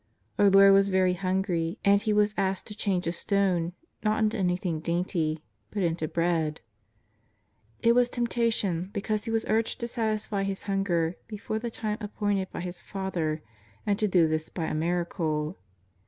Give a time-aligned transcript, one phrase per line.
[0.39, 3.73] Our Lord was very hungry and He was asked to change a stone,
[4.03, 6.59] not into anything dainty but into bread.
[7.83, 12.49] It was temptation because He was urged to satisfy His hunger before the time appointed
[12.49, 13.43] by His Father,
[13.85, 15.59] and to do this by l miracle.